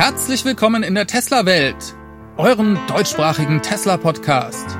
[0.00, 1.94] Herzlich willkommen in der Tesla-Welt,
[2.38, 4.78] eurem deutschsprachigen Tesla-Podcast.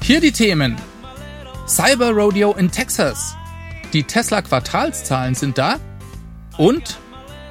[0.00, 0.76] Hier die Themen.
[1.66, 3.34] Cyber Rodeo in Texas.
[3.92, 5.80] Die Tesla-Quartalszahlen sind da.
[6.58, 7.00] Und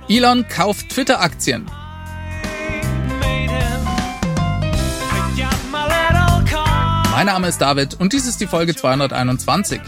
[0.07, 1.66] Elon kauft Twitter-Aktien.
[7.12, 9.82] Mein Name ist David und dies ist die Folge 221.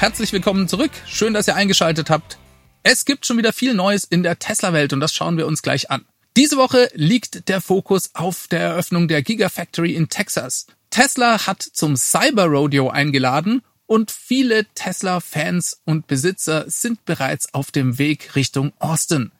[0.00, 0.92] herzlich willkommen zurück.
[1.04, 2.38] Schön, dass ihr eingeschaltet habt.
[2.82, 5.90] Es gibt schon wieder viel Neues in der Tesla-Welt und das schauen wir uns gleich
[5.90, 6.06] an.
[6.38, 10.68] Diese Woche liegt der Fokus auf der Eröffnung der Gigafactory in Texas.
[10.88, 17.98] Tesla hat zum Cyber Rodeo eingeladen und viele Tesla-Fans und Besitzer sind bereits auf dem
[17.98, 19.32] Weg Richtung Austin.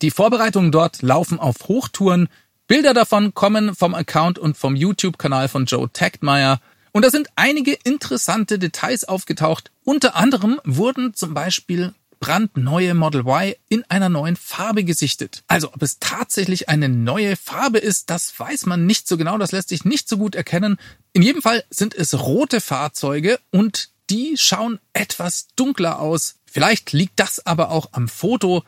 [0.00, 2.28] Die Vorbereitungen dort laufen auf Hochtouren.
[2.68, 6.58] Bilder davon kommen vom Account und vom YouTube-Kanal von Joe Tachtmeier.
[6.96, 9.70] Und da sind einige interessante Details aufgetaucht.
[9.84, 15.42] Unter anderem wurden zum Beispiel brandneue Model Y in einer neuen Farbe gesichtet.
[15.46, 19.52] Also ob es tatsächlich eine neue Farbe ist, das weiß man nicht so genau, das
[19.52, 20.78] lässt sich nicht so gut erkennen.
[21.12, 26.36] In jedem Fall sind es rote Fahrzeuge und die schauen etwas dunkler aus.
[26.46, 28.64] Vielleicht liegt das aber auch am Foto.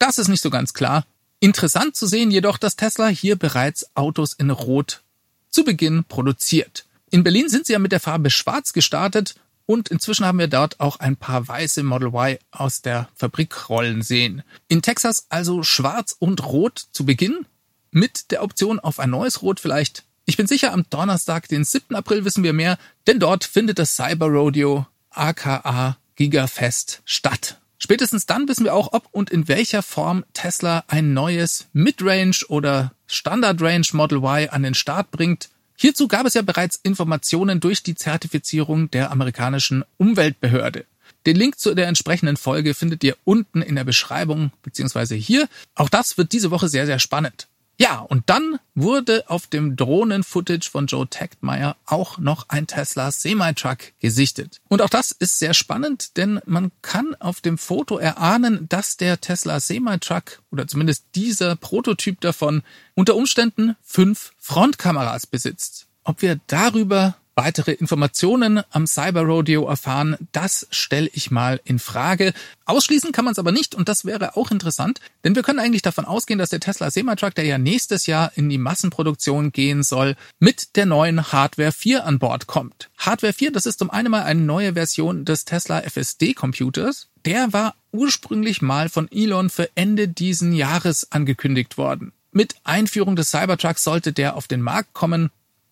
[0.00, 1.06] Das ist nicht so ganz klar.
[1.38, 5.02] Interessant zu sehen jedoch, dass Tesla hier bereits Autos in Rot
[5.50, 6.84] zu Beginn produziert.
[7.10, 9.34] In Berlin sind sie ja mit der Farbe Schwarz gestartet
[9.66, 14.02] und inzwischen haben wir dort auch ein paar weiße Model Y aus der Fabrik rollen
[14.02, 14.42] sehen.
[14.68, 17.46] In Texas also Schwarz und Rot zu Beginn
[17.90, 20.04] mit der Option auf ein neues Rot vielleicht.
[20.24, 21.96] Ich bin sicher, am Donnerstag, den 7.
[21.96, 27.58] April wissen wir mehr, denn dort findet das Cyber Rodeo aka Gigafest statt.
[27.78, 32.92] Spätestens dann wissen wir auch, ob und in welcher Form Tesla ein neues Midrange oder
[33.06, 35.48] Standard Range Model Y an den Start bringt.
[35.82, 40.84] Hierzu gab es ja bereits Informationen durch die Zertifizierung der amerikanischen Umweltbehörde.
[41.24, 45.48] Den Link zu der entsprechenden Folge findet ihr unten in der Beschreibung beziehungsweise hier.
[45.74, 47.48] Auch das wird diese Woche sehr, sehr spannend.
[47.80, 53.98] Ja, und dann wurde auf dem Drohnen-Footage von Joe Tachtmeier auch noch ein Tesla Semi-Truck
[54.00, 54.60] gesichtet.
[54.68, 59.22] Und auch das ist sehr spannend, denn man kann auf dem Foto erahnen, dass der
[59.22, 62.64] Tesla Semi-Truck oder zumindest dieser Prototyp davon
[62.96, 65.86] unter Umständen fünf Frontkameras besitzt.
[66.04, 72.34] Ob wir darüber weitere Informationen am Cyber Rodeo erfahren, das stelle ich mal in Frage.
[72.66, 75.80] Ausschließen kann man es aber nicht und das wäre auch interessant, denn wir können eigentlich
[75.80, 80.16] davon ausgehen, dass der Tesla Semi-Truck, der ja nächstes Jahr in die Massenproduktion gehen soll,
[80.38, 82.90] mit der neuen Hardware 4 an Bord kommt.
[82.98, 87.08] Hardware 4, das ist um eine mal eine neue Version des Tesla FSD Computers.
[87.24, 92.12] Der war ursprünglich mal von Elon für Ende diesen Jahres angekündigt worden.
[92.32, 95.30] Mit Einführung des Cybertrucks sollte der auf den Markt kommen.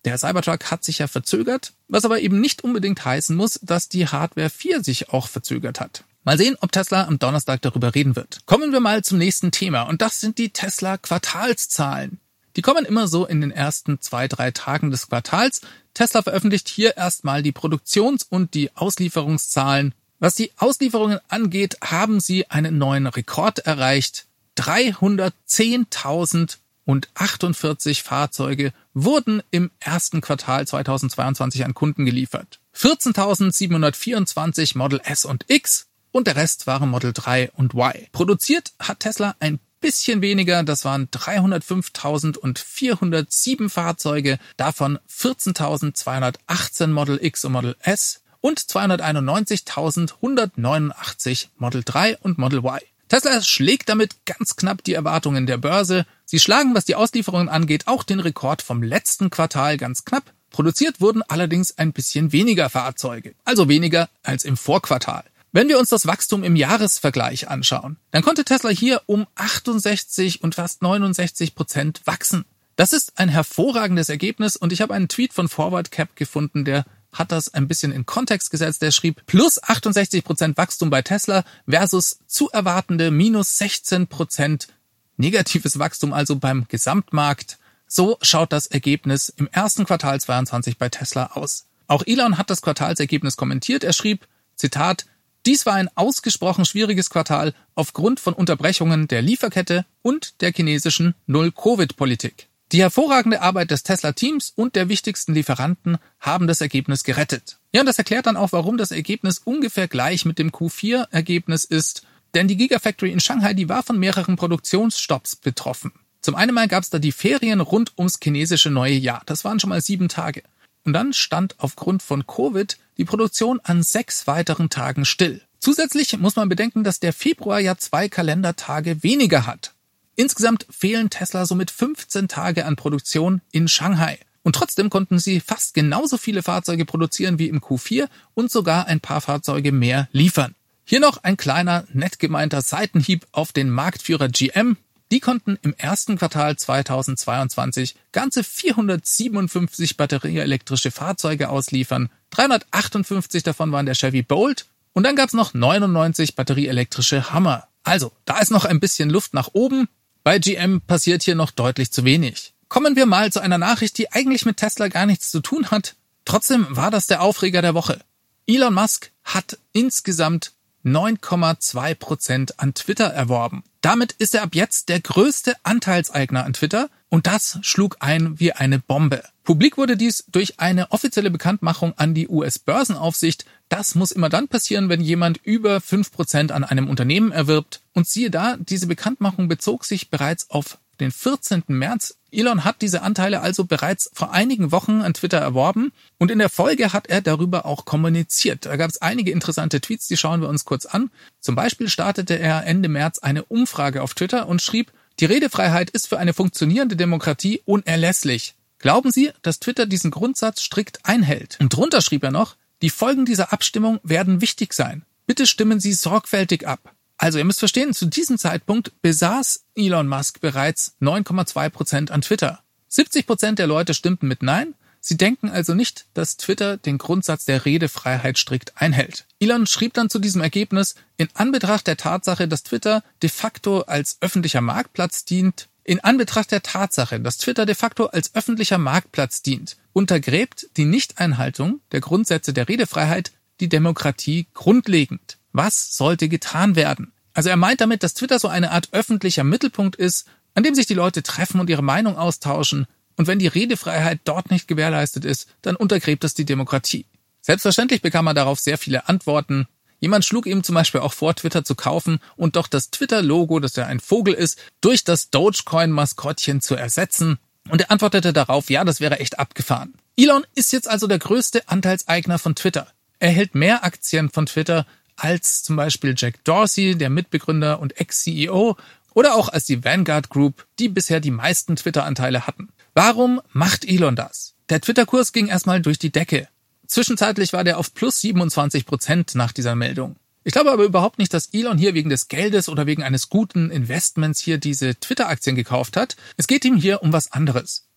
[0.09, 4.09] Der Cybertruck hat sich ja verzögert, was aber eben nicht unbedingt heißen muss, dass die
[4.09, 6.05] Hardware 4 sich auch verzögert hat.
[6.25, 8.39] Mal sehen, ob Tesla am Donnerstag darüber reden wird.
[8.47, 12.21] Kommen wir mal zum nächsten Thema und das sind die Tesla Quartalszahlen.
[12.57, 15.61] Die kommen immer so in den ersten zwei, drei Tagen des Quartals.
[15.93, 19.93] Tesla veröffentlicht hier erstmal die Produktions- und die Auslieferungszahlen.
[20.21, 24.25] Was die Auslieferungen angeht, haben sie einen neuen Rekord erreicht.
[24.57, 26.57] 310.000
[26.89, 32.61] und 48 Fahrzeuge wurden im ersten Quartal 2022 an Kunden geliefert.
[32.75, 38.07] 14.724 Model S und X und der Rest waren Model 3 und Y.
[38.13, 47.53] Produziert hat Tesla ein bisschen weniger, das waren 305.407 Fahrzeuge, davon 14.218 Model X und
[47.53, 52.81] Model S und 291.189 Model 3 und Model Y.
[53.09, 56.07] Tesla schlägt damit ganz knapp die Erwartungen der Börse.
[56.25, 60.33] Sie schlagen, was die Auslieferungen angeht, auch den Rekord vom letzten Quartal ganz knapp.
[60.51, 65.25] Produziert wurden allerdings ein bisschen weniger Fahrzeuge, also weniger als im Vorquartal.
[65.53, 70.55] Wenn wir uns das Wachstum im Jahresvergleich anschauen, dann konnte Tesla hier um 68 und
[70.55, 72.45] fast 69 Prozent wachsen.
[72.77, 76.85] Das ist ein hervorragendes Ergebnis und ich habe einen Tweet von Forward Cap gefunden, der
[77.13, 78.83] hat das ein bisschen in Kontext gesetzt.
[78.83, 84.69] Der schrieb plus 68 Prozent Wachstum bei Tesla versus zu erwartende minus 16 Prozent
[85.17, 87.59] negatives Wachstum also beim Gesamtmarkt.
[87.87, 91.67] So schaut das Ergebnis im ersten Quartal 22 bei Tesla aus.
[91.87, 93.83] Auch Elon hat das Quartalsergebnis kommentiert.
[93.83, 95.07] Er schrieb, Zitat,
[95.47, 102.48] dies war ein ausgesprochen schwieriges Quartal aufgrund von Unterbrechungen der Lieferkette und der chinesischen Null-Covid-Politik.
[102.71, 107.59] Die hervorragende Arbeit des Tesla-Teams und der wichtigsten Lieferanten haben das Ergebnis gerettet.
[107.73, 112.07] Ja, und das erklärt dann auch, warum das Ergebnis ungefähr gleich mit dem Q4-Ergebnis ist.
[112.35, 115.93] Denn die Gigafactory in Shanghai, die war von mehreren Produktionsstopps betroffen.
[116.21, 119.23] Zum einen mal gab es da die Ferien rund ums chinesische neue Jahr.
[119.25, 120.43] Das waren schon mal sieben Tage.
[120.85, 125.41] Und dann stand aufgrund von Covid die Produktion an sechs weiteren Tagen still.
[125.59, 129.75] Zusätzlich muss man bedenken, dass der Februar ja zwei Kalendertage weniger hat.
[130.19, 134.19] Insgesamt fehlen Tesla somit 15 Tage an Produktion in Shanghai.
[134.43, 138.99] Und trotzdem konnten sie fast genauso viele Fahrzeuge produzieren wie im Q4 und sogar ein
[138.99, 140.57] paar Fahrzeuge mehr liefern.
[140.85, 144.77] Hier noch ein kleiner, nett gemeinter Seitenhieb auf den Marktführer GM.
[145.13, 152.11] Die konnten im ersten Quartal 2022 ganze 457 batterieelektrische Fahrzeuge ausliefern.
[152.31, 157.69] 358 davon waren der Chevy Bolt und dann gab's noch 99 batterieelektrische Hammer.
[157.85, 159.89] Also, da ist noch ein bisschen Luft nach oben.
[160.25, 162.55] Bei GM passiert hier noch deutlich zu wenig.
[162.69, 165.97] Kommen wir mal zu einer Nachricht, die eigentlich mit Tesla gar nichts zu tun hat.
[166.25, 168.01] Trotzdem war das der Aufreger der Woche.
[168.47, 170.53] Elon Musk hat insgesamt
[170.85, 173.65] 9,2 Prozent an Twitter erworben.
[173.81, 178.53] Damit ist er ab jetzt der größte Anteilseigner an Twitter und das schlug ein wie
[178.53, 179.23] eine Bombe.
[179.45, 183.47] Publik wurde dies durch eine offizielle Bekanntmachung an die US-Börsenaufsicht.
[183.69, 187.81] Das muss immer dann passieren, wenn jemand über 5% an einem Unternehmen erwirbt.
[187.93, 191.65] Und siehe da, diese Bekanntmachung bezog sich bereits auf den 14.
[191.69, 192.17] März.
[192.31, 196.51] Elon hat diese Anteile also bereits vor einigen Wochen an Twitter erworben und in der
[196.51, 198.67] Folge hat er darüber auch kommuniziert.
[198.67, 201.11] Da gab es einige interessante Tweets, die schauen wir uns kurz an.
[201.41, 206.09] Zum Beispiel startete er Ende März eine Umfrage auf Twitter und schrieb, die Redefreiheit ist
[206.09, 208.55] für eine funktionierende Demokratie unerlässlich.
[208.79, 211.57] Glauben Sie, dass Twitter diesen Grundsatz strikt einhält?
[211.61, 215.05] Und drunter schrieb er noch, die Folgen dieser Abstimmung werden wichtig sein.
[215.27, 216.95] Bitte stimmen Sie sorgfältig ab.
[217.17, 222.63] Also ihr müsst verstehen, zu diesem Zeitpunkt besaß Elon Musk bereits 9,2 Prozent an Twitter.
[222.89, 224.75] 70 Prozent der Leute stimmten mit Nein.
[225.01, 229.27] Sie denken also nicht, dass Twitter den Grundsatz der Redefreiheit strikt einhält.
[229.41, 234.19] Elon schrieb dann zu diesem Ergebnis, in Anbetracht der Tatsache, dass Twitter de facto als
[234.21, 239.79] öffentlicher Marktplatz dient, in Anbetracht der Tatsache, dass Twitter de facto als öffentlicher Marktplatz dient,
[239.95, 245.39] untergräbt die Nichteinhaltung der Grundsätze der Redefreiheit die Demokratie grundlegend.
[245.53, 247.13] Was sollte getan werden?
[247.33, 250.85] Also er meint damit, dass Twitter so eine Art öffentlicher Mittelpunkt ist, an dem sich
[250.85, 252.87] die Leute treffen und ihre Meinung austauschen.
[253.17, 257.07] Und wenn die Redefreiheit dort nicht gewährleistet ist, dann untergräbt das die Demokratie.
[257.41, 259.67] Selbstverständlich bekam er darauf sehr viele Antworten.
[260.01, 263.77] Jemand schlug ihm zum Beispiel auch vor, Twitter zu kaufen und doch das Twitter-Logo, das
[263.77, 267.39] ja ein Vogel ist, durch das Dogecoin-Maskottchen zu ersetzen.
[267.69, 269.95] Und er antwortete darauf, ja, das wäre echt abgefahren.
[270.17, 272.89] Elon ist jetzt also der größte Anteilseigner von Twitter.
[273.19, 274.87] Er hält mehr Aktien von Twitter
[275.17, 278.77] als zum Beispiel Jack Dorsey, der Mitbegründer und Ex-CEO,
[279.15, 282.69] oder auch als die Vanguard Group, die bisher die meisten Twitter-Anteile hatten.
[282.95, 284.55] Warum macht Elon das?
[284.69, 286.49] Der Twitter-Kurs ging erstmal durch die Decke.
[286.89, 290.17] Zwischenzeitlich war der auf plus 27 Prozent nach dieser Meldung.
[290.43, 293.71] Ich glaube aber überhaupt nicht, dass Elon hier wegen des Geldes oder wegen eines guten
[293.71, 296.17] Investments hier diese Twitter-Aktien gekauft hat.
[296.39, 297.88] Es geht ihm hier um was anderes.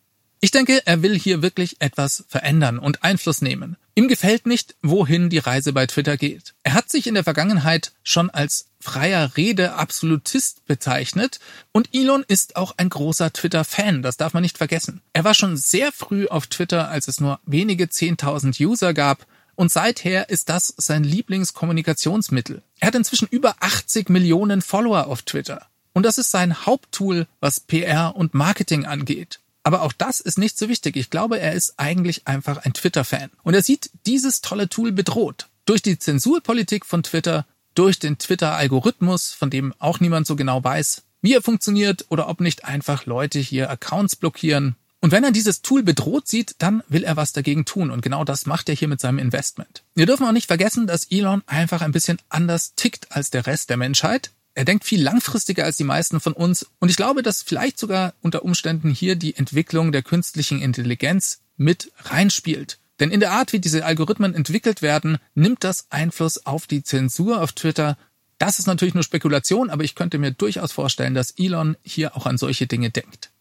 [0.43, 3.77] Ich denke, er will hier wirklich etwas verändern und Einfluss nehmen.
[3.93, 6.55] Ihm gefällt nicht, wohin die Reise bei Twitter geht.
[6.63, 11.39] Er hat sich in der Vergangenheit schon als freier Rede Absolutist bezeichnet
[11.71, 15.01] und Elon ist auch ein großer Twitter-Fan, das darf man nicht vergessen.
[15.13, 19.71] Er war schon sehr früh auf Twitter, als es nur wenige 10.000 User gab und
[19.71, 22.63] seither ist das sein Lieblingskommunikationsmittel.
[22.79, 25.67] Er hat inzwischen über 80 Millionen Follower auf Twitter.
[25.94, 29.41] Und das ist sein Haupttool, was PR und Marketing angeht.
[29.63, 30.95] Aber auch das ist nicht so wichtig.
[30.95, 33.30] Ich glaube, er ist eigentlich einfach ein Twitter-Fan.
[33.44, 35.47] Und er sieht dieses tolle Tool bedroht.
[35.65, 41.03] Durch die Zensurpolitik von Twitter, durch den Twitter-Algorithmus, von dem auch niemand so genau weiß,
[41.21, 44.75] wie er funktioniert oder ob nicht einfach Leute hier Accounts blockieren.
[44.99, 47.89] Und wenn er dieses Tool bedroht sieht, dann will er was dagegen tun.
[47.89, 49.83] Und genau das macht er hier mit seinem Investment.
[49.95, 53.69] Wir dürfen auch nicht vergessen, dass Elon einfach ein bisschen anders tickt als der Rest
[53.69, 54.31] der Menschheit.
[54.53, 58.13] Er denkt viel langfristiger als die meisten von uns und ich glaube, dass vielleicht sogar
[58.21, 62.79] unter Umständen hier die Entwicklung der künstlichen Intelligenz mit reinspielt.
[62.99, 67.41] Denn in der Art, wie diese Algorithmen entwickelt werden, nimmt das Einfluss auf die Zensur
[67.41, 67.97] auf Twitter.
[68.37, 72.25] Das ist natürlich nur Spekulation, aber ich könnte mir durchaus vorstellen, dass Elon hier auch
[72.25, 73.31] an solche Dinge denkt.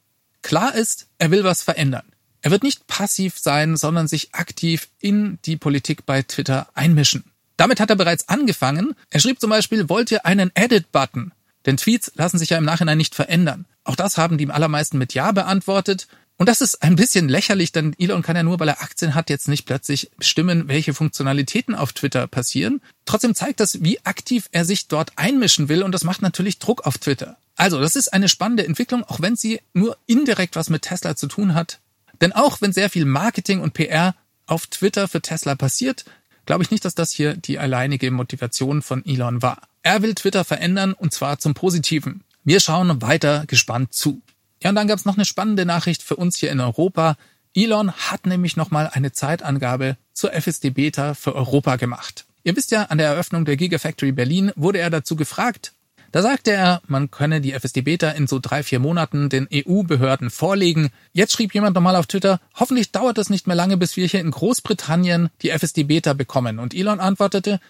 [0.43, 2.05] Klar ist, er will was verändern.
[2.43, 7.25] Er wird nicht passiv sein, sondern sich aktiv in die Politik bei Twitter einmischen.
[7.61, 8.95] Damit hat er bereits angefangen.
[9.11, 11.33] Er schrieb zum Beispiel, wollt ihr einen Edit-Button?
[11.67, 13.67] Denn Tweets lassen sich ja im Nachhinein nicht verändern.
[13.85, 16.09] Auch das haben die allermeisten mit Ja beantwortet.
[16.39, 19.29] Und das ist ein bisschen lächerlich, denn Elon kann ja nur, weil er Aktien hat,
[19.29, 22.81] jetzt nicht plötzlich bestimmen, welche Funktionalitäten auf Twitter passieren.
[23.05, 26.87] Trotzdem zeigt das, wie aktiv er sich dort einmischen will und das macht natürlich Druck
[26.87, 27.37] auf Twitter.
[27.57, 31.27] Also, das ist eine spannende Entwicklung, auch wenn sie nur indirekt was mit Tesla zu
[31.27, 31.81] tun hat.
[32.23, 34.15] Denn auch wenn sehr viel Marketing und PR
[34.47, 36.07] auf Twitter für Tesla passiert,
[36.51, 39.69] glaube ich nicht, dass das hier die alleinige Motivation von Elon war.
[39.85, 42.25] Er will Twitter verändern und zwar zum Positiven.
[42.43, 44.21] Wir schauen weiter gespannt zu.
[44.61, 47.17] Ja, und dann gab es noch eine spannende Nachricht für uns hier in Europa.
[47.55, 52.27] Elon hat nämlich nochmal eine Zeitangabe zur FSD Beta für Europa gemacht.
[52.43, 55.73] Ihr wisst ja, an der Eröffnung der Gigafactory Berlin wurde er dazu gefragt.
[56.13, 60.31] Da sagte er, man könne die FSD Beta in so drei, vier Monaten den EU-Behörden
[60.31, 60.91] vorlegen.
[61.13, 64.21] Jetzt schrieb jemand nochmal auf Twitter, hoffentlich dauert es nicht mehr lange, bis wir hier
[64.21, 66.59] in Großbritannien die FSD Beta bekommen.
[66.59, 67.61] Und Elon antwortete,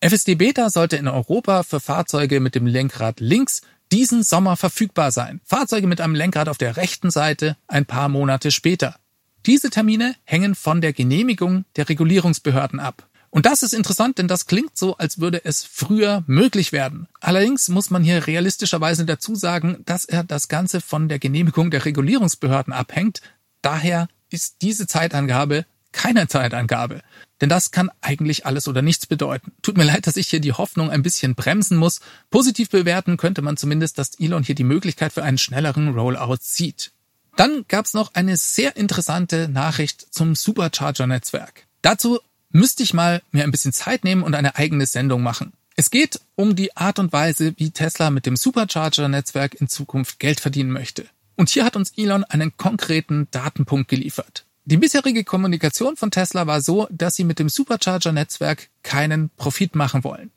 [0.00, 3.60] FSD Beta sollte in Europa für Fahrzeuge mit dem Lenkrad links
[3.92, 5.40] diesen Sommer verfügbar sein.
[5.44, 8.96] Fahrzeuge mit einem Lenkrad auf der rechten Seite ein paar Monate später.
[9.44, 13.09] Diese Termine hängen von der Genehmigung der Regulierungsbehörden ab.
[13.30, 17.06] Und das ist interessant, denn das klingt so, als würde es früher möglich werden.
[17.20, 21.84] Allerdings muss man hier realistischerweise dazu sagen, dass er das Ganze von der Genehmigung der
[21.84, 23.20] Regulierungsbehörden abhängt.
[23.62, 27.02] Daher ist diese Zeitangabe keine Zeitangabe.
[27.40, 29.52] Denn das kann eigentlich alles oder nichts bedeuten.
[29.62, 32.00] Tut mir leid, dass ich hier die Hoffnung ein bisschen bremsen muss.
[32.30, 36.92] Positiv bewerten könnte man zumindest, dass Elon hier die Möglichkeit für einen schnelleren Rollout sieht.
[37.36, 41.66] Dann gab es noch eine sehr interessante Nachricht zum Supercharger-Netzwerk.
[41.80, 45.52] Dazu müsste ich mal mir ein bisschen Zeit nehmen und eine eigene Sendung machen.
[45.76, 50.40] Es geht um die Art und Weise, wie Tesla mit dem Supercharger-Netzwerk in Zukunft Geld
[50.40, 51.06] verdienen möchte.
[51.36, 54.44] Und hier hat uns Elon einen konkreten Datenpunkt geliefert.
[54.66, 60.04] Die bisherige Kommunikation von Tesla war so, dass sie mit dem Supercharger-Netzwerk keinen Profit machen
[60.04, 60.30] wollen.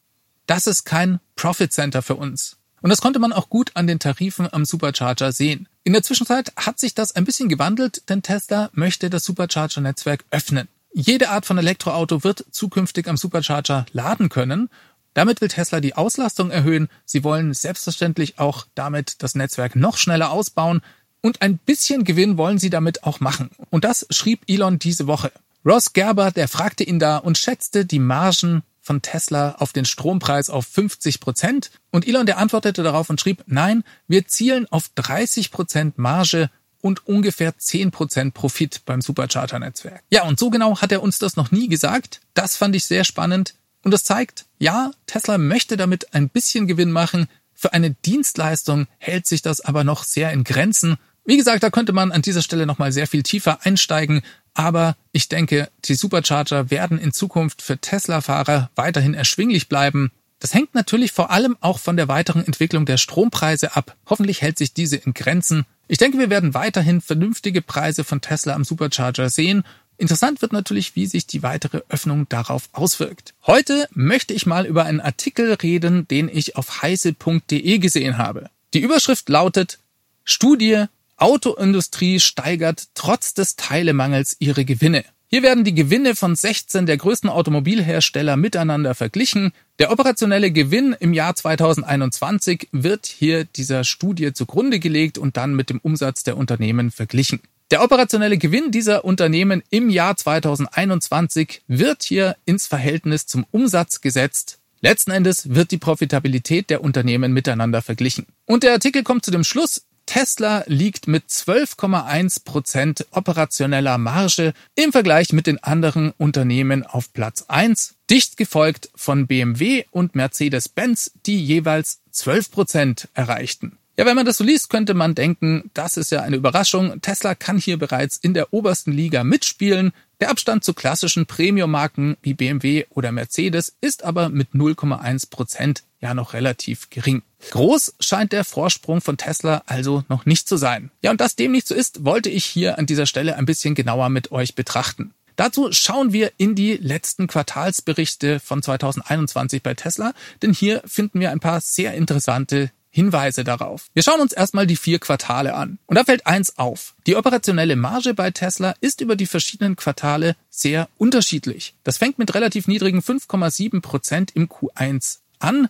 [0.45, 2.57] Das ist kein Profit Center für uns.
[2.81, 5.67] Und das konnte man auch gut an den Tarifen am Supercharger sehen.
[5.83, 10.67] In der Zwischenzeit hat sich das ein bisschen gewandelt, denn Tesla möchte das Supercharger-Netzwerk öffnen.
[10.93, 14.69] Jede Art von Elektroauto wird zukünftig am Supercharger laden können.
[15.15, 16.87] Damit will Tesla die Auslastung erhöhen.
[17.03, 20.81] Sie wollen selbstverständlich auch damit das Netzwerk noch schneller ausbauen.
[21.21, 23.49] Und ein bisschen Gewinn wollen sie damit auch machen.
[23.71, 25.31] Und das schrieb Elon diese Woche.
[25.65, 30.49] Ross Gerber, der fragte ihn da und schätzte die Margen von Tesla auf den Strompreis
[30.49, 31.71] auf 50 Prozent.
[31.89, 36.49] Und Elon, der antwortete darauf und schrieb, nein, wir zielen auf 30 Prozent Marge
[36.83, 40.03] und ungefähr 10 Prozent Profit beim Supercharger-Netzwerk.
[40.11, 42.19] Ja, und so genau hat er uns das noch nie gesagt.
[42.33, 43.55] Das fand ich sehr spannend.
[43.83, 47.27] Und das zeigt, ja, Tesla möchte damit ein bisschen Gewinn machen.
[47.53, 50.97] Für eine Dienstleistung hält sich das aber noch sehr in Grenzen.
[51.23, 54.21] Wie gesagt, da könnte man an dieser Stelle nochmal sehr viel tiefer einsteigen.
[54.53, 60.11] Aber ich denke, die Supercharger werden in Zukunft für Tesla-Fahrer weiterhin erschwinglich bleiben.
[60.39, 63.95] Das hängt natürlich vor allem auch von der weiteren Entwicklung der Strompreise ab.
[64.05, 65.65] Hoffentlich hält sich diese in Grenzen.
[65.87, 69.63] Ich denke, wir werden weiterhin vernünftige Preise von Tesla am Supercharger sehen.
[69.97, 73.33] Interessant wird natürlich, wie sich die weitere Öffnung darauf auswirkt.
[73.45, 78.49] Heute möchte ich mal über einen Artikel reden, den ich auf heise.de gesehen habe.
[78.73, 79.79] Die Überschrift lautet
[80.23, 80.85] Studie
[81.17, 85.05] Autoindustrie steigert trotz des Teilemangels ihre Gewinne.
[85.33, 89.51] Hier werden die Gewinne von 16 der größten Automobilhersteller miteinander verglichen.
[89.79, 95.71] Der operationelle Gewinn im Jahr 2021 wird hier dieser Studie zugrunde gelegt und dann mit
[95.71, 97.39] dem Umsatz der Unternehmen verglichen.
[97.71, 104.59] Der operationelle Gewinn dieser Unternehmen im Jahr 2021 wird hier ins Verhältnis zum Umsatz gesetzt.
[104.81, 108.27] Letzten Endes wird die Profitabilität der Unternehmen miteinander verglichen.
[108.45, 114.91] Und der Artikel kommt zu dem Schluss, Tesla liegt mit 12,1 Prozent operationeller Marge im
[114.91, 121.43] Vergleich mit den anderen Unternehmen auf Platz 1, dicht gefolgt von BMW und Mercedes-Benz, die
[121.43, 123.77] jeweils 12 Prozent erreichten.
[123.97, 126.99] Ja, wenn man das so liest, könnte man denken, das ist ja eine Überraschung.
[127.01, 129.93] Tesla kann hier bereits in der obersten Liga mitspielen.
[130.23, 136.13] Der Abstand zu klassischen Premium-Marken wie BMW oder Mercedes ist aber mit 0,1 Prozent ja
[136.13, 137.23] noch relativ gering.
[137.51, 140.91] Groß scheint der Vorsprung von Tesla also noch nicht zu sein.
[141.01, 143.75] Ja, und dass dem nicht so ist, wollte ich hier an dieser Stelle ein bisschen
[143.75, 145.13] genauer mit euch betrachten.
[145.35, 151.31] Dazu schauen wir in die letzten Quartalsberichte von 2021 bei Tesla, denn hier finden wir
[151.31, 153.87] ein paar sehr interessante Hinweise darauf.
[153.95, 155.79] Wir schauen uns erstmal die vier Quartale an.
[155.87, 156.93] Und da fällt eins auf.
[157.07, 161.73] Die operationelle Marge bei Tesla ist über die verschiedenen Quartale sehr unterschiedlich.
[161.83, 165.69] Das fängt mit relativ niedrigen 5,7 Prozent im Q1 an.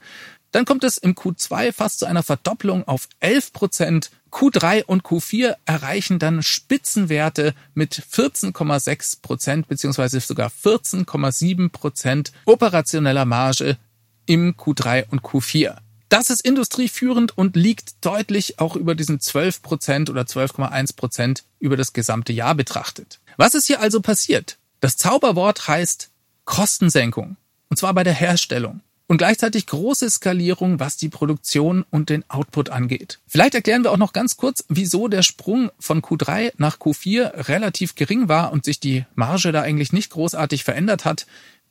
[0.51, 4.12] Dann kommt es im Q2 fast zu einer Verdopplung auf 11 Prozent.
[4.30, 13.77] Q3 und Q4 erreichen dann Spitzenwerte mit 14,6 Prozent beziehungsweise sogar 14,7 Prozent operationeller Marge
[14.25, 15.77] im Q3 und Q4.
[16.13, 21.75] Das ist industrieführend und liegt deutlich auch über diesen 12 Prozent oder 12,1 Prozent über
[21.75, 23.20] das gesamte Jahr betrachtet.
[23.38, 24.60] Was ist hier also passiert?
[24.79, 26.12] Das Zauberwort heißt
[26.46, 27.36] Kostensenkung.
[27.72, 28.82] Und zwar bei der Herstellung.
[29.08, 33.20] Und gleichzeitig große Skalierung, was die Produktion und den Output angeht.
[33.25, 37.96] Vielleicht erklären wir auch noch ganz kurz, wieso der Sprung von Q3 nach Q4 relativ
[37.96, 41.25] gering war und sich die Marge da eigentlich nicht großartig verändert hat.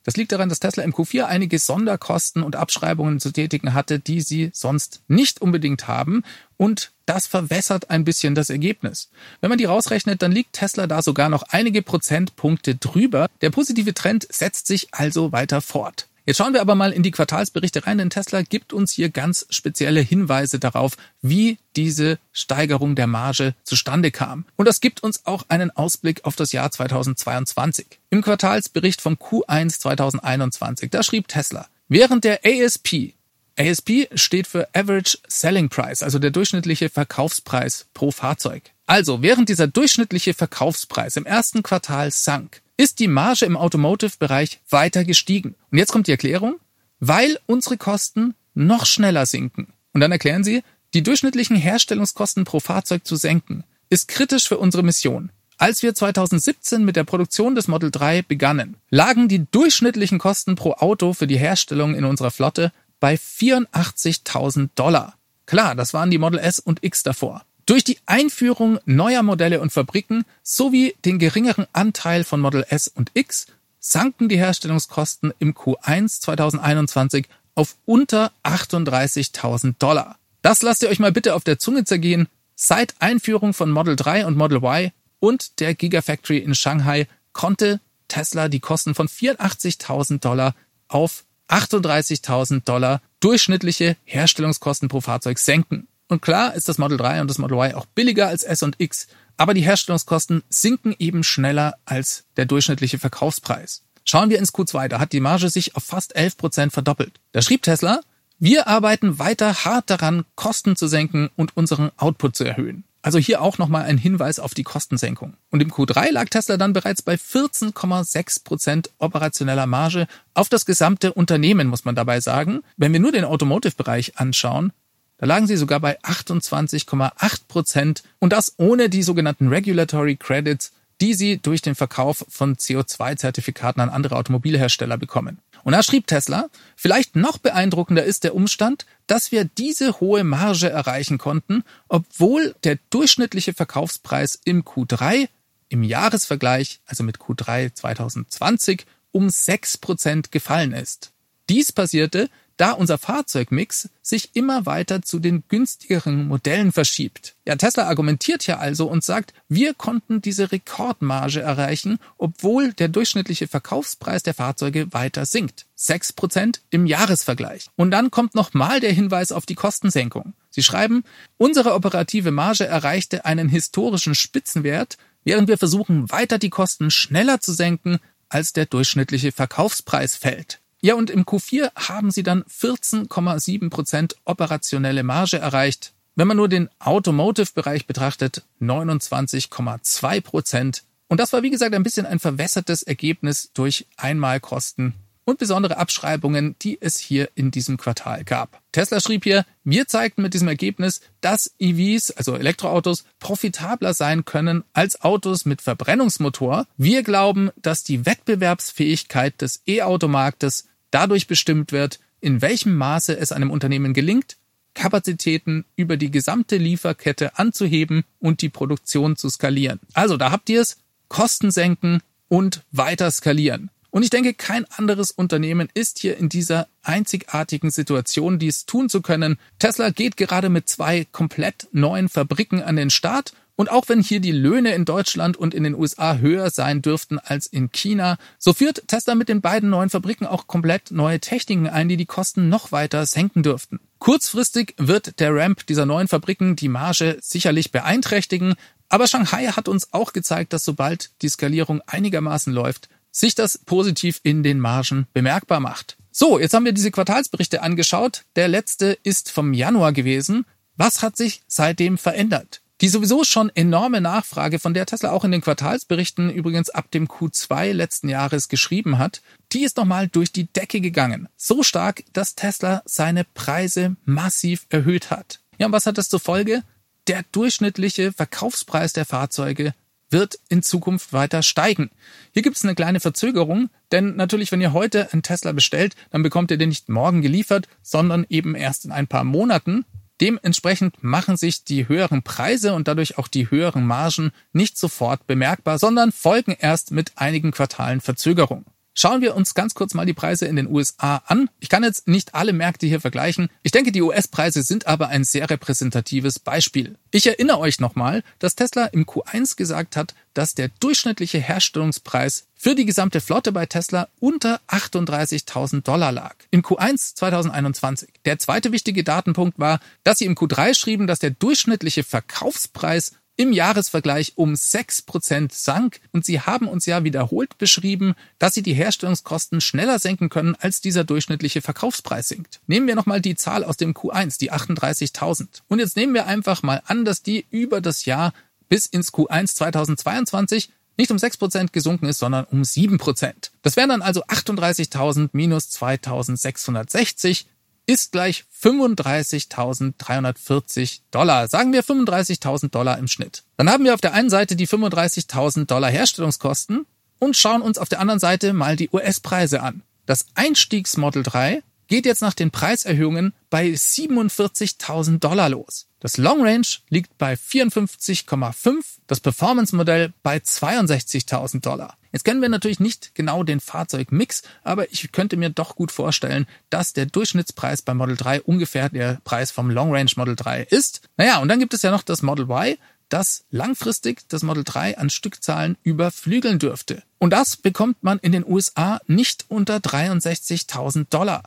[0.05, 4.21] Das liegt daran, dass Tesla im Q4 einige Sonderkosten und Abschreibungen zu tätigen hatte, die
[4.21, 6.23] sie sonst nicht unbedingt haben.
[6.57, 9.11] Und das verwässert ein bisschen das Ergebnis.
[9.41, 13.29] Wenn man die rausrechnet, dann liegt Tesla da sogar noch einige Prozentpunkte drüber.
[13.41, 16.07] Der positive Trend setzt sich also weiter fort.
[16.25, 19.47] Jetzt schauen wir aber mal in die Quartalsberichte rein, denn Tesla gibt uns hier ganz
[19.51, 24.45] spezielle Hinweise darauf, wie diese Steigerung der Marge zustande kam.
[24.57, 27.87] Und das gibt uns auch einen Ausblick auf das Jahr 2022.
[28.11, 33.15] Im Quartalsbericht vom Q1 2021, da schrieb Tesla, während der ASP
[33.59, 38.63] ASP steht für Average Selling Price, also der durchschnittliche Verkaufspreis pro Fahrzeug.
[38.87, 45.05] Also, während dieser durchschnittliche Verkaufspreis im ersten Quartal sank, ist die Marge im Automotive-Bereich weiter
[45.05, 45.55] gestiegen.
[45.71, 46.57] Und jetzt kommt die Erklärung,
[47.01, 49.69] weil unsere Kosten noch schneller sinken.
[49.93, 50.63] Und dann erklären sie,
[50.95, 55.31] die durchschnittlichen Herstellungskosten pro Fahrzeug zu senken, ist kritisch für unsere Mission.
[55.59, 60.73] Als wir 2017 mit der Produktion des Model 3 begannen, lagen die durchschnittlichen Kosten pro
[60.73, 65.15] Auto für die Herstellung in unserer Flotte bei 84.000 Dollar.
[65.47, 67.45] Klar, das waren die Model S und X davor.
[67.67, 73.11] Durch die Einführung neuer Modelle und Fabriken sowie den geringeren Anteil von Model S und
[73.15, 73.47] X
[73.79, 80.17] sanken die Herstellungskosten im Q1 2021 auf unter 38.000 Dollar.
[80.43, 82.29] Das lasst ihr euch mal bitte auf der Zunge zergehen.
[82.55, 84.91] Seit Einführung von Model 3 und Model Y
[85.21, 90.55] und der Gigafactory in Shanghai konnte Tesla die Kosten von 84.000 Dollar
[90.89, 95.87] auf 38.000 Dollar durchschnittliche Herstellungskosten pro Fahrzeug senken.
[96.09, 98.77] Und klar ist das Model 3 und das Model Y auch billiger als S und
[98.79, 99.07] X,
[99.37, 103.83] aber die Herstellungskosten sinken eben schneller als der durchschnittliche Verkaufspreis.
[104.05, 107.21] Schauen wir ins Q2, da hat die Marge sich auf fast 11 Prozent verdoppelt.
[107.33, 108.01] Da schrieb Tesla,
[108.39, 112.85] wir arbeiten weiter hart daran, Kosten zu senken und unseren Output zu erhöhen.
[113.01, 115.35] Also hier auch nochmal ein Hinweis auf die Kostensenkung.
[115.51, 121.13] Und im Q3 lag Tesla dann bereits bei 14,6 Prozent operationeller Marge auf das gesamte
[121.13, 122.63] Unternehmen, muss man dabei sagen.
[122.77, 124.73] Wenn wir nur den Automotive-Bereich anschauen,
[125.23, 131.15] da lagen sie sogar bei 28,8 Prozent und das ohne die sogenannten Regulatory Credits, die
[131.15, 135.39] sie durch den Verkauf von CO2-Zertifikaten an andere Automobilhersteller bekommen.
[135.63, 140.69] Und da schrieb Tesla, vielleicht noch beeindruckender ist der Umstand, dass wir diese hohe Marge
[140.69, 145.29] erreichen konnten, obwohl der durchschnittliche Verkaufspreis im Q3
[145.69, 151.13] im Jahresvergleich, also mit Q3 2020, um 6 Prozent gefallen ist.
[151.49, 152.29] Dies passierte,
[152.63, 157.35] da unser Fahrzeugmix sich immer weiter zu den günstigeren Modellen verschiebt.
[157.45, 163.49] Ja, Tesla argumentiert hier also und sagt, wir konnten diese Rekordmarge erreichen, obwohl der durchschnittliche
[163.49, 165.67] Verkaufspreis der Fahrzeuge weiter sinkt.
[165.77, 167.67] 6% im Jahresvergleich.
[167.75, 170.35] Und dann kommt nochmal der Hinweis auf die Kostensenkung.
[170.51, 171.03] Sie schreiben,
[171.39, 177.53] unsere operative Marge erreichte einen historischen Spitzenwert, während wir versuchen, weiter die Kosten schneller zu
[177.53, 177.99] senken,
[178.29, 180.62] als der durchschnittliche Verkaufspreis fällt.
[180.85, 185.93] Ja, und im Q4 haben sie dann 14,7 Prozent operationelle Marge erreicht.
[186.17, 190.83] Wenn man nur den Automotive-Bereich betrachtet, 29,2 Prozent.
[191.07, 196.57] Und das war, wie gesagt, ein bisschen ein verwässertes Ergebnis durch Einmalkosten und besondere Abschreibungen,
[196.63, 198.61] die es hier in diesem Quartal gab.
[198.73, 204.65] Tesla schrieb hier, wir zeigten mit diesem Ergebnis, dass EVs, also Elektroautos, profitabler sein können
[204.73, 206.67] als Autos mit Verbrennungsmotor.
[206.77, 213.51] Wir glauben, dass die Wettbewerbsfähigkeit des E-Automarktes dadurch bestimmt wird, in welchem Maße es einem
[213.51, 214.37] Unternehmen gelingt,
[214.75, 219.81] Kapazitäten über die gesamte Lieferkette anzuheben und die Produktion zu skalieren.
[219.93, 220.79] Also da habt ihr es,
[221.09, 223.71] Kosten senken und weiter skalieren.
[223.93, 229.03] Und ich denke, kein anderes Unternehmen ist hier in dieser einzigartigen Situation, dies tun zu
[229.03, 229.39] können.
[229.59, 234.21] Tesla geht gerade mit zwei komplett neuen Fabriken an den Start und auch wenn hier
[234.21, 238.55] die Löhne in Deutschland und in den USA höher sein dürften als in China, so
[238.55, 242.49] führt Tesla mit den beiden neuen Fabriken auch komplett neue Techniken ein, die die Kosten
[242.49, 243.79] noch weiter senken dürften.
[243.99, 248.55] Kurzfristig wird der Ramp dieser neuen Fabriken die Marge sicherlich beeinträchtigen,
[248.89, 254.21] aber Shanghai hat uns auch gezeigt, dass sobald die Skalierung einigermaßen läuft, sich das positiv
[254.25, 255.97] in den Margen bemerkbar macht.
[256.11, 258.25] So, jetzt haben wir diese Quartalsberichte angeschaut.
[258.37, 260.45] Der letzte ist vom Januar gewesen.
[260.77, 262.63] Was hat sich seitdem verändert?
[262.83, 267.07] Die sowieso schon enorme Nachfrage, von der Tesla auch in den Quartalsberichten übrigens ab dem
[267.07, 269.23] Q2 letzten Jahres geschrieben hat,
[269.53, 271.29] die ist nochmal durch die Decke gegangen.
[271.37, 275.39] So stark, dass Tesla seine Preise massiv erhöht hat.
[275.59, 276.65] Ja, und was hat das zur Folge?
[277.07, 279.75] Der durchschnittliche Verkaufspreis der Fahrzeuge
[280.13, 281.91] wird in Zukunft weiter steigen.
[282.33, 286.23] Hier gibt es eine kleine Verzögerung, denn natürlich, wenn ihr heute einen Tesla bestellt, dann
[286.23, 289.85] bekommt ihr den nicht morgen geliefert, sondern eben erst in ein paar Monaten.
[290.21, 295.79] Dementsprechend machen sich die höheren Preise und dadurch auch die höheren Margen nicht sofort bemerkbar,
[295.79, 298.65] sondern folgen erst mit einigen Quartalen Verzögerung.
[298.95, 301.49] Schauen wir uns ganz kurz mal die Preise in den USA an.
[301.61, 303.49] Ich kann jetzt nicht alle Märkte hier vergleichen.
[303.63, 306.97] Ich denke, die US-Preise sind aber ein sehr repräsentatives Beispiel.
[307.11, 312.75] Ich erinnere euch nochmal, dass Tesla im Q1 gesagt hat, dass der durchschnittliche Herstellungspreis für
[312.75, 316.37] die gesamte Flotte bei Tesla unter 38.000 Dollar lag.
[316.51, 318.11] Im Q1 2021.
[318.25, 323.53] Der zweite wichtige Datenpunkt war, dass sie im Q3 schrieben, dass der durchschnittliche Verkaufspreis im
[323.53, 329.61] Jahresvergleich um 6% sank und sie haben uns ja wiederholt beschrieben, dass sie die Herstellungskosten
[329.61, 332.61] schneller senken können, als dieser durchschnittliche Verkaufspreis sinkt.
[332.67, 335.63] Nehmen wir nochmal die Zahl aus dem Q1, die 38.000.
[335.69, 338.33] Und jetzt nehmen wir einfach mal an, dass die über das Jahr
[338.69, 343.51] bis ins Q1 2022 nicht um 6% gesunken ist, sondern um 7%.
[343.63, 347.47] Das wären dann also 38.000 minus 2.660
[347.87, 351.49] ist gleich 35.340 Dollar.
[351.49, 353.43] Sagen wir 35.000 Dollar im Schnitt.
[353.57, 356.87] Dann haben wir auf der einen Seite die 35.000 Dollar Herstellungskosten
[357.19, 359.83] und schauen uns auf der anderen Seite mal die US-Preise an.
[360.07, 365.89] Das Einstiegs Model 3 geht jetzt nach den Preiserhöhungen bei 47.000 Dollar los.
[366.01, 371.99] Das Long Range liegt bei 54,5, das Performance Modell bei 62.000 Dollar.
[372.11, 376.47] Jetzt kennen wir natürlich nicht genau den Fahrzeugmix, aber ich könnte mir doch gut vorstellen,
[376.71, 381.03] dass der Durchschnittspreis beim Model 3 ungefähr der Preis vom Long Range Model 3 ist.
[381.19, 382.79] Naja, und dann gibt es ja noch das Model Y,
[383.11, 387.03] das langfristig das Model 3 an Stückzahlen überflügeln dürfte.
[387.19, 391.43] Und das bekommt man in den USA nicht unter 63.000 Dollar.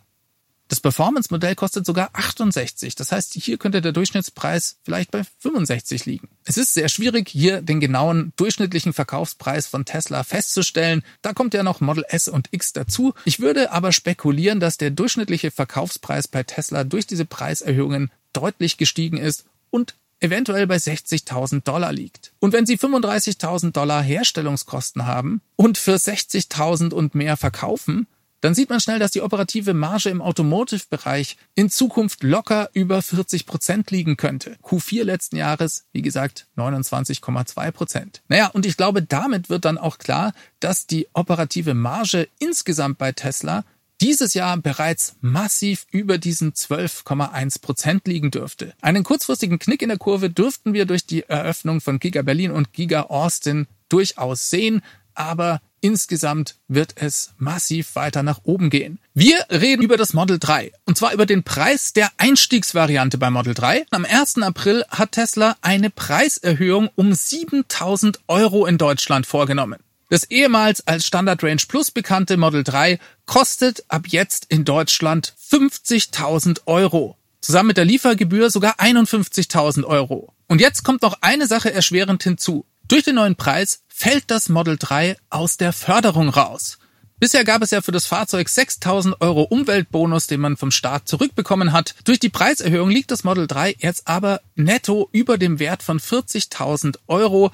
[0.68, 2.96] Das Performance-Modell kostet sogar 68.
[2.96, 6.30] Das heißt, hier könnte der Durchschnittspreis vielleicht bei 65 liegen.
[6.44, 11.04] Es ist sehr schwierig, hier den genauen durchschnittlichen Verkaufspreis von Tesla festzustellen.
[11.22, 13.14] Da kommt ja noch Model S und X dazu.
[13.26, 19.18] Ich würde aber spekulieren, dass der durchschnittliche Verkaufspreis bei Tesla durch diese Preiserhöhungen deutlich gestiegen
[19.18, 22.34] ist und eventuell bei 60.000 Dollar liegt.
[22.40, 28.08] Und wenn Sie 35.000 Dollar Herstellungskosten haben und für 60.000 und mehr verkaufen,
[28.46, 33.48] dann sieht man schnell, dass die operative Marge im Automotive-Bereich in Zukunft locker über 40
[33.48, 34.58] Prozent liegen könnte.
[34.62, 38.22] Q4 letzten Jahres, wie gesagt, 29,2 Prozent.
[38.28, 43.14] Naja, und ich glaube, damit wird dann auch klar, dass die operative Marge insgesamt bei
[43.14, 43.64] Tesla
[44.00, 48.76] dieses Jahr bereits massiv über diesen 12,1 Prozent liegen dürfte.
[48.80, 52.74] Einen kurzfristigen Knick in der Kurve dürften wir durch die Eröffnung von Giga Berlin und
[52.74, 54.84] Giga Austin durchaus sehen,
[55.16, 59.00] aber Insgesamt wird es massiv weiter nach oben gehen.
[59.14, 63.54] Wir reden über das Model 3 und zwar über den Preis der Einstiegsvariante bei Model
[63.54, 63.86] 3.
[63.92, 64.40] Am 1.
[64.40, 69.80] April hat Tesla eine Preiserhöhung um 7000 Euro in Deutschland vorgenommen.
[70.10, 76.62] Das ehemals als Standard Range Plus bekannte Model 3 kostet ab jetzt in Deutschland 50.000
[76.68, 77.18] Euro.
[77.42, 80.34] Zusammen mit der Liefergebühr sogar 51.000 Euro.
[80.48, 82.66] Und jetzt kommt noch eine Sache erschwerend hinzu.
[82.88, 86.78] Durch den neuen Preis fällt das Model 3 aus der Förderung raus.
[87.20, 91.72] Bisher gab es ja für das Fahrzeug 6000 Euro Umweltbonus, den man vom Staat zurückbekommen
[91.72, 91.96] hat.
[92.04, 97.00] Durch die Preiserhöhung liegt das Model 3 jetzt aber netto über dem Wert von 40.000
[97.08, 97.50] Euro.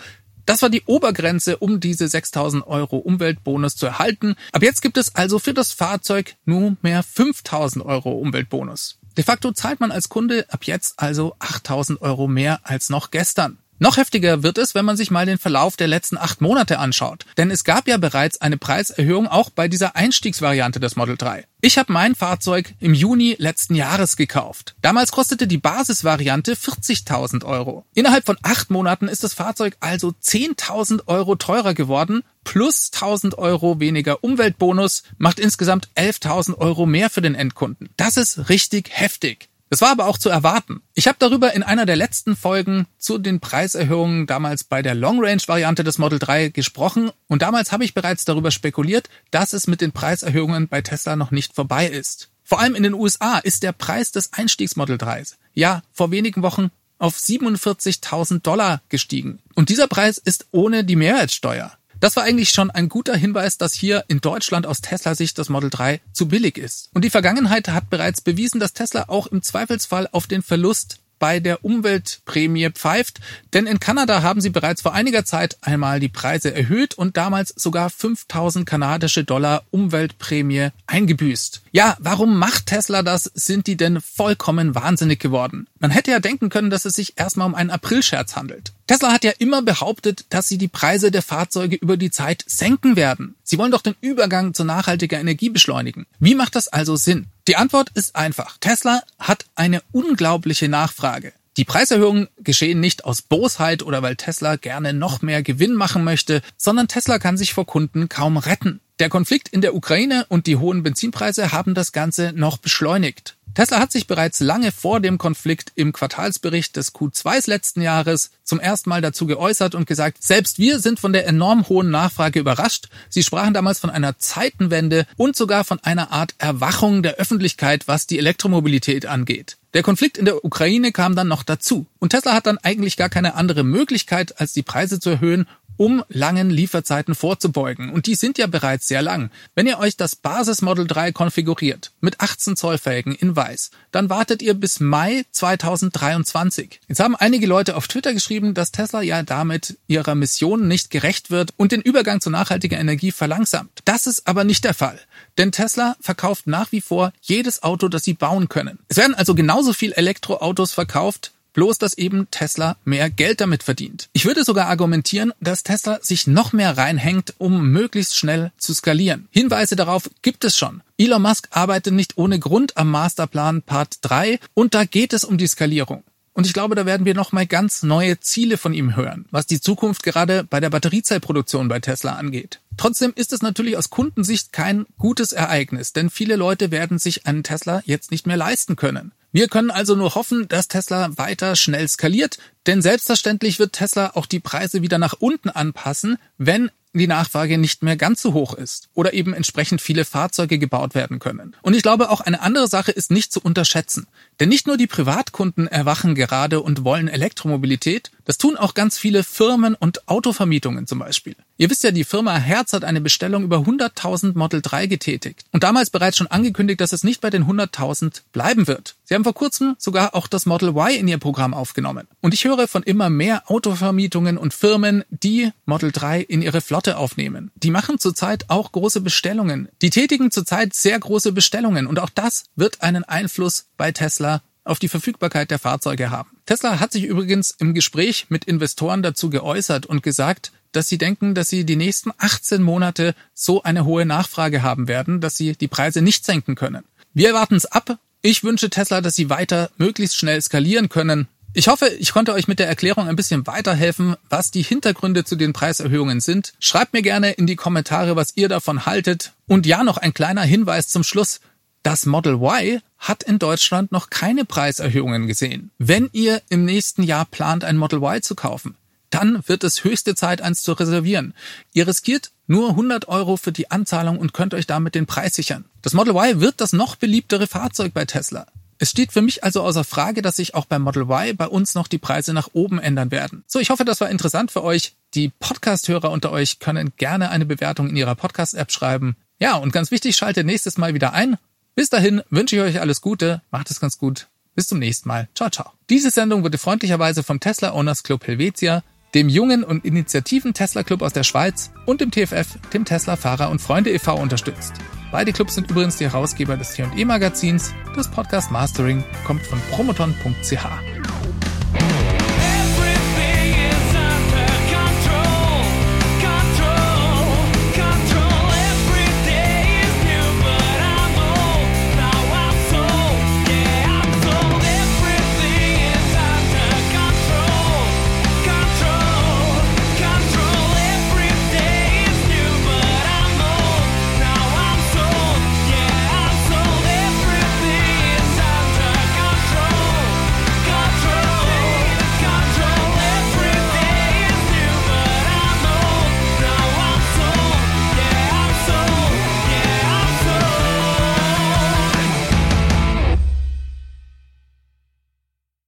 [0.45, 4.35] Das war die Obergrenze, um diese 6000 Euro Umweltbonus zu erhalten.
[4.51, 8.97] Ab jetzt gibt es also für das Fahrzeug nur mehr 5000 Euro Umweltbonus.
[9.15, 13.60] De facto zahlt man als Kunde ab jetzt also 8000 Euro mehr als noch gestern.
[13.83, 17.25] Noch heftiger wird es, wenn man sich mal den Verlauf der letzten acht Monate anschaut.
[17.37, 21.45] Denn es gab ja bereits eine Preiserhöhung auch bei dieser Einstiegsvariante des Model 3.
[21.61, 24.75] Ich habe mein Fahrzeug im Juni letzten Jahres gekauft.
[24.83, 27.83] Damals kostete die Basisvariante 40.000 Euro.
[27.95, 33.79] Innerhalb von acht Monaten ist das Fahrzeug also 10.000 Euro teurer geworden, plus 1.000 Euro
[33.79, 37.89] weniger Umweltbonus macht insgesamt 11.000 Euro mehr für den Endkunden.
[37.97, 39.49] Das ist richtig heftig.
[39.71, 40.81] Das war aber auch zu erwarten.
[40.95, 45.23] Ich habe darüber in einer der letzten Folgen zu den Preiserhöhungen damals bei der Long
[45.23, 49.67] Range Variante des Model 3 gesprochen und damals habe ich bereits darüber spekuliert, dass es
[49.67, 52.31] mit den Preiserhöhungen bei Tesla noch nicht vorbei ist.
[52.43, 56.41] Vor allem in den USA ist der Preis des Einstiegs Model 3 ja vor wenigen
[56.41, 59.39] Wochen auf 47.000 Dollar gestiegen.
[59.55, 61.71] Und dieser Preis ist ohne die Mehrwertsteuer.
[62.01, 65.69] Das war eigentlich schon ein guter Hinweis, dass hier in Deutschland aus Tesla-Sicht das Model
[65.69, 66.89] 3 zu billig ist.
[66.95, 71.39] Und die Vergangenheit hat bereits bewiesen, dass Tesla auch im Zweifelsfall auf den Verlust bei
[71.39, 73.19] der Umweltprämie pfeift,
[73.53, 77.53] denn in Kanada haben sie bereits vor einiger Zeit einmal die Preise erhöht und damals
[77.55, 81.61] sogar 5000 kanadische Dollar Umweltprämie eingebüßt.
[81.71, 83.25] Ja, warum macht Tesla das?
[83.35, 85.67] Sind die denn vollkommen wahnsinnig geworden?
[85.77, 88.73] Man hätte ja denken können, dass es sich erstmal um einen Aprilscherz handelt.
[88.87, 92.95] Tesla hat ja immer behauptet, dass sie die Preise der Fahrzeuge über die Zeit senken
[92.95, 93.35] werden.
[93.43, 96.07] Sie wollen doch den Übergang zu nachhaltiger Energie beschleunigen.
[96.19, 97.27] Wie macht das also Sinn?
[97.47, 98.57] Die Antwort ist einfach.
[98.59, 101.33] Tesla hat eine unglaubliche Nachfrage.
[101.57, 106.41] Die Preiserhöhungen geschehen nicht aus Bosheit oder weil Tesla gerne noch mehr Gewinn machen möchte,
[106.55, 108.79] sondern Tesla kann sich vor Kunden kaum retten.
[108.99, 113.35] Der Konflikt in der Ukraine und die hohen Benzinpreise haben das Ganze noch beschleunigt.
[113.53, 118.61] Tesla hat sich bereits lange vor dem Konflikt im Quartalsbericht des Q2 letzten Jahres zum
[118.61, 122.87] ersten Mal dazu geäußert und gesagt, selbst wir sind von der enorm hohen Nachfrage überrascht.
[123.09, 128.07] Sie sprachen damals von einer Zeitenwende und sogar von einer Art Erwachung der Öffentlichkeit, was
[128.07, 129.57] die Elektromobilität angeht.
[129.73, 131.85] Der Konflikt in der Ukraine kam dann noch dazu.
[131.99, 135.45] Und Tesla hat dann eigentlich gar keine andere Möglichkeit, als die Preise zu erhöhen
[135.81, 137.89] um langen Lieferzeiten vorzubeugen.
[137.89, 139.31] Und die sind ja bereits sehr lang.
[139.55, 144.07] Wenn ihr euch das Basis Model 3 konfiguriert mit 18 Zoll Felgen in weiß, dann
[144.07, 146.81] wartet ihr bis Mai 2023.
[146.87, 151.31] Jetzt haben einige Leute auf Twitter geschrieben, dass Tesla ja damit ihrer Mission nicht gerecht
[151.31, 153.71] wird und den Übergang zu nachhaltiger Energie verlangsamt.
[153.83, 154.99] Das ist aber nicht der Fall.
[155.39, 158.77] Denn Tesla verkauft nach wie vor jedes Auto, das sie bauen können.
[158.87, 164.09] Es werden also genauso viel Elektroautos verkauft, bloß dass eben Tesla mehr Geld damit verdient.
[164.11, 169.27] Ich würde sogar argumentieren, dass Tesla sich noch mehr reinhängt, um möglichst schnell zu skalieren.
[169.29, 170.81] Hinweise darauf gibt es schon.
[170.97, 175.37] Elon Musk arbeitet nicht ohne Grund am Masterplan Part 3 und da geht es um
[175.37, 176.03] die Skalierung.
[176.33, 179.61] Und ich glaube, da werden wir nochmal ganz neue Ziele von ihm hören, was die
[179.61, 182.61] Zukunft gerade bei der Batteriezellproduktion bei Tesla angeht.
[182.77, 187.43] Trotzdem ist es natürlich aus Kundensicht kein gutes Ereignis, denn viele Leute werden sich einen
[187.43, 189.11] Tesla jetzt nicht mehr leisten können.
[189.31, 194.25] Wir können also nur hoffen, dass Tesla weiter schnell skaliert, denn selbstverständlich wird Tesla auch
[194.25, 198.89] die Preise wieder nach unten anpassen, wenn die Nachfrage nicht mehr ganz so hoch ist
[198.93, 201.55] oder eben entsprechend viele Fahrzeuge gebaut werden können.
[201.61, 204.07] Und ich glaube, auch eine andere Sache ist nicht zu unterschätzen.
[204.39, 209.23] Denn nicht nur die Privatkunden erwachen gerade und wollen Elektromobilität, das tun auch ganz viele
[209.23, 211.35] Firmen und Autovermietungen zum Beispiel.
[211.57, 215.63] Ihr wisst ja, die Firma Herz hat eine Bestellung über 100.000 Model 3 getätigt und
[215.63, 218.95] damals bereits schon angekündigt, dass es nicht bei den 100.000 bleiben wird.
[219.03, 222.07] Sie haben vor kurzem sogar auch das Model Y in ihr Programm aufgenommen.
[222.21, 226.80] Und ich höre von immer mehr Autovermietungen und Firmen, die Model 3 in ihre Flotte
[226.89, 227.51] aufnehmen.
[227.55, 229.69] Die machen zurzeit auch große Bestellungen.
[229.81, 234.79] Die tätigen zurzeit sehr große Bestellungen und auch das wird einen Einfluss bei Tesla auf
[234.79, 236.29] die Verfügbarkeit der Fahrzeuge haben.
[236.45, 241.35] Tesla hat sich übrigens im Gespräch mit Investoren dazu geäußert und gesagt, dass sie denken,
[241.35, 245.67] dass sie die nächsten 18 Monate so eine hohe Nachfrage haben werden, dass sie die
[245.67, 246.83] Preise nicht senken können.
[247.13, 247.97] Wir warten es ab.
[248.21, 251.27] Ich wünsche Tesla, dass sie weiter möglichst schnell skalieren können.
[251.53, 255.35] Ich hoffe, ich konnte euch mit der Erklärung ein bisschen weiterhelfen, was die Hintergründe zu
[255.35, 256.53] den Preiserhöhungen sind.
[256.61, 259.33] Schreibt mir gerne in die Kommentare, was ihr davon haltet.
[259.47, 261.41] Und ja, noch ein kleiner Hinweis zum Schluss.
[261.83, 265.71] Das Model Y hat in Deutschland noch keine Preiserhöhungen gesehen.
[265.77, 268.75] Wenn ihr im nächsten Jahr plant, ein Model Y zu kaufen,
[269.09, 271.33] dann wird es höchste Zeit, eins zu reservieren.
[271.73, 275.65] Ihr riskiert nur 100 Euro für die Anzahlung und könnt euch damit den Preis sichern.
[275.81, 278.47] Das Model Y wird das noch beliebtere Fahrzeug bei Tesla.
[278.81, 281.75] Es steht für mich also außer Frage, dass sich auch beim Model Y bei uns
[281.75, 283.43] noch die Preise nach oben ändern werden.
[283.47, 284.95] So, ich hoffe, das war interessant für euch.
[285.13, 289.15] Die Podcast-Hörer unter euch können gerne eine Bewertung in ihrer Podcast-App schreiben.
[289.39, 291.37] Ja, und ganz wichtig, schaltet nächstes Mal wieder ein
[291.75, 294.27] bis dahin wünsche ich euch alles Gute, macht es ganz gut.
[294.55, 295.29] Bis zum nächsten Mal.
[295.35, 295.71] Ciao, ciao.
[295.89, 301.01] Diese Sendung wurde freundlicherweise vom Tesla Owners Club Helvetia, dem jungen und initiativen Tesla Club
[301.01, 304.15] aus der Schweiz und dem TFF, dem Tesla Fahrer und Freunde e.V.
[304.15, 304.73] unterstützt.
[305.11, 307.73] Beide Clubs sind übrigens die Herausgeber des T&E Magazins.
[307.95, 310.90] Das Podcast Mastering kommt von promoton.ch.